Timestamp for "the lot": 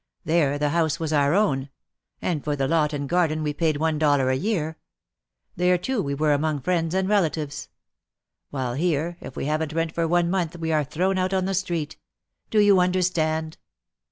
2.55-2.91